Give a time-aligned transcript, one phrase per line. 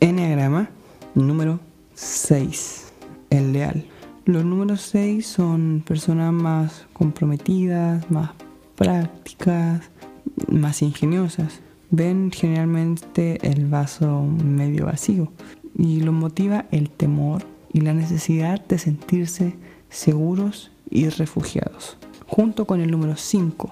[0.00, 0.68] Enneagrama
[1.14, 1.58] número
[1.94, 2.92] 6.
[3.30, 3.86] El leal.
[4.26, 8.32] Los números 6 son personas más comprometidas, más
[8.76, 9.90] prácticas,
[10.48, 11.60] más ingeniosas.
[11.90, 15.32] Ven generalmente el vaso medio vacío
[15.78, 19.56] y los motiva el temor y la necesidad de sentirse
[19.88, 21.96] seguros y refugiados.
[22.26, 23.70] Junto con el número 5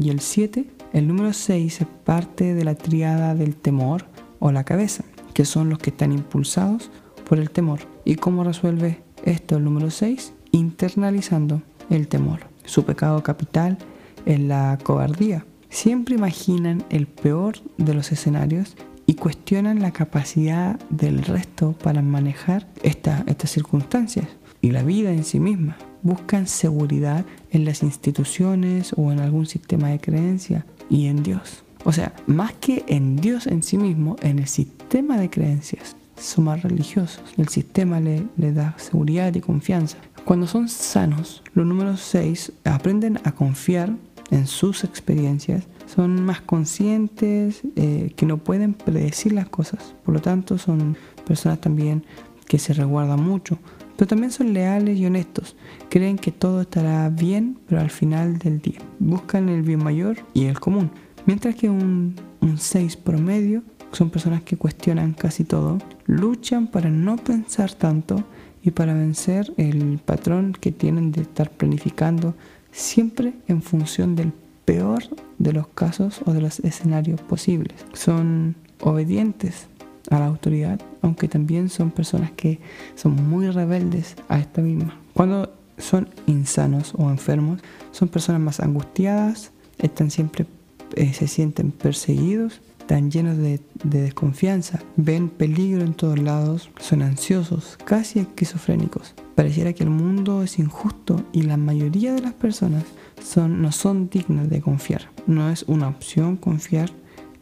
[0.00, 4.06] y el 7, el número 6 es parte de la triada del temor
[4.38, 5.04] o la cabeza
[5.38, 6.90] que son los que están impulsados
[7.28, 7.78] por el temor.
[8.04, 10.32] ¿Y cómo resuelve esto el número 6?
[10.50, 12.40] Internalizando el temor.
[12.64, 13.78] Su pecado capital
[14.26, 15.46] es la cobardía.
[15.68, 18.76] Siempre imaginan el peor de los escenarios
[19.06, 24.26] y cuestionan la capacidad del resto para manejar estas circunstancias
[24.60, 25.76] y la vida en sí misma.
[26.02, 31.64] Buscan seguridad en las instituciones o en algún sistema de creencia y en Dios.
[31.84, 36.44] O sea, más que en Dios en sí mismo, en el sistema de creencias, son
[36.44, 37.22] más religiosos.
[37.36, 39.98] El sistema le, da seguridad y confianza.
[40.24, 43.94] Cuando son sanos, los números 6 aprenden a confiar
[44.30, 49.94] en sus experiencias, son más conscientes, eh, que no pueden predecir las cosas.
[50.04, 52.04] Por lo tanto, son personas también
[52.46, 53.58] que se resguardan mucho,
[53.98, 55.56] pero también son leales y honestos.
[55.88, 60.44] Creen que todo estará bien, pero al final del día buscan el bien mayor y
[60.44, 60.92] el común.
[61.26, 62.14] Mientras que un,
[62.56, 68.22] 6 promedio son personas que cuestionan casi todo, luchan para no pensar tanto
[68.62, 72.36] y para vencer el patrón que tienen de estar planificando
[72.70, 74.32] siempre en función del
[74.64, 75.02] peor
[75.38, 77.84] de los casos o de los escenarios posibles.
[77.94, 79.66] Son obedientes
[80.08, 82.60] a la autoridad, aunque también son personas que
[82.94, 84.98] son muy rebeldes a esta misma.
[85.14, 87.60] Cuando son insanos o enfermos,
[87.92, 90.46] son personas más angustiadas, están siempre
[90.94, 97.76] eh, se sienten perseguidos, están llenos de, desconfianza, ven peligro en todos lados, son ansiosos,
[97.84, 99.14] casi esquizofrénicos.
[99.34, 102.84] Pareciera que el mundo es injusto y la mayoría de las personas
[103.22, 105.10] son, no son dignas de confiar.
[105.26, 106.90] No es una opción confiar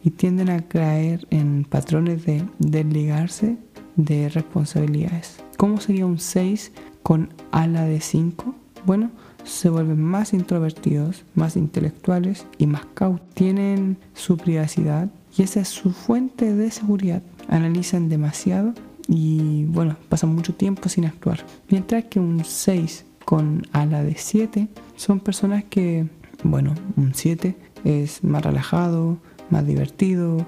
[0.03, 3.57] y tienden a caer en patrones de desligarse
[3.95, 5.43] de responsabilidades.
[5.57, 6.71] ¿Cómo sería un 6
[7.03, 8.55] con ala de 5?
[8.85, 9.11] Bueno,
[9.43, 13.27] se vuelven más introvertidos, más intelectuales y más cautos.
[13.33, 17.23] Tienen su privacidad y esa es su fuente de seguridad.
[17.47, 18.73] Analizan demasiado
[19.07, 21.45] y bueno, pasan mucho tiempo sin actuar.
[21.69, 26.07] Mientras que un 6 con ala de 7 son personas que,
[26.43, 29.17] bueno, un 7 es más relajado,
[29.49, 30.45] más divertido,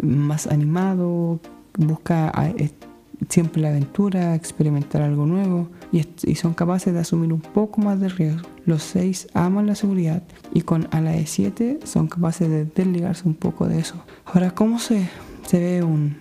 [0.00, 1.40] más animado,
[1.78, 2.32] busca
[3.28, 6.02] siempre la aventura, experimentar algo nuevo y,
[6.34, 8.48] son capaces de asumir un poco más de riesgo.
[8.64, 13.34] Los 6 aman la seguridad y con ala de 7 son capaces de desligarse un
[13.34, 13.96] poco de eso.
[14.24, 15.08] Ahora, ¿cómo se,
[15.46, 16.16] se ve un,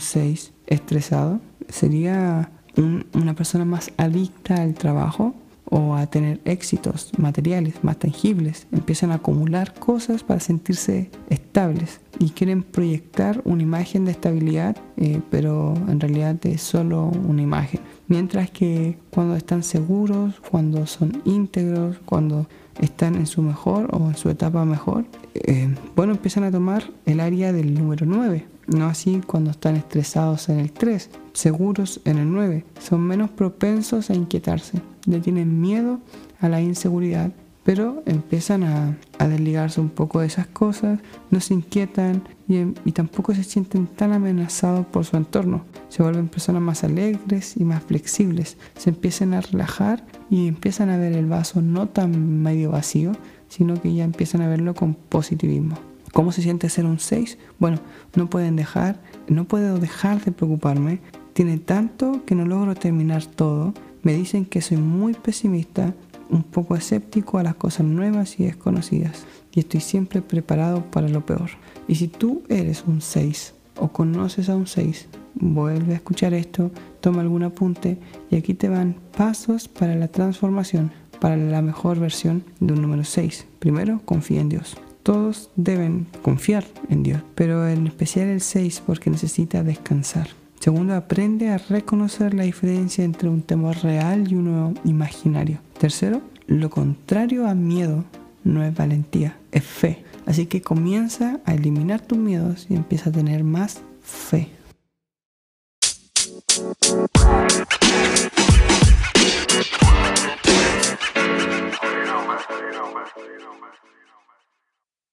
[0.00, 1.40] 6 estresado?
[1.68, 5.34] Sería una persona más adicta al trabajo
[5.74, 8.68] o a tener éxitos materiales más tangibles.
[8.70, 15.20] Empiezan a acumular cosas para sentirse estables y quieren proyectar una imagen de estabilidad, eh,
[15.32, 17.80] pero en realidad es solo una imagen.
[18.06, 22.46] Mientras que cuando están seguros, cuando son íntegros, cuando
[22.80, 27.18] están en su mejor o en su etapa mejor, eh, bueno, empiezan a tomar el
[27.18, 28.46] área del número 9.
[28.66, 32.64] No así cuando están estresados en el 3, seguros en el 9.
[32.80, 36.00] Son menos propensos a inquietarse, le tienen miedo
[36.40, 37.32] a la inseguridad
[37.64, 43.42] pero empiezan a, desligarse un poco de esas cosas, no se inquietan y, tampoco se
[43.42, 45.64] sienten tan amenazados por su entorno.
[45.88, 50.98] Se vuelven personas más alegres y más flexibles, se empiezan a relajar y empiezan a
[50.98, 53.12] ver el vaso no tan medio vacío,
[53.48, 55.93] sino que ya empiezan a verlo con positivismo.
[56.14, 57.38] ¿Cómo se siente ser un 6?
[57.58, 57.80] Bueno,
[58.14, 61.00] no pueden dejar, no puedo dejar de preocuparme.
[61.32, 63.74] Tiene tanto que no logro terminar todo.
[64.04, 65.92] Me dicen que soy muy pesimista,
[66.30, 71.26] un poco escéptico a las cosas nuevas y desconocidas y estoy siempre preparado para lo
[71.26, 71.50] peor.
[71.88, 76.70] Y si tú eres un 6 o conoces a un 6, vuelve a escuchar esto,
[77.00, 77.98] toma algún apunte
[78.30, 83.02] y aquí te van pasos para la transformación, para la mejor versión de un número
[83.02, 83.46] 6.
[83.58, 84.76] Primero, confía en Dios.
[85.04, 90.28] Todos deben confiar en Dios, pero en especial el 6 porque necesita descansar.
[90.60, 95.58] Segundo, aprende a reconocer la diferencia entre un temor real y uno imaginario.
[95.78, 98.02] Tercero, lo contrario a miedo
[98.44, 100.02] no es valentía, es fe.
[100.24, 104.48] Así que comienza a eliminar tus miedos y empieza a tener más fe.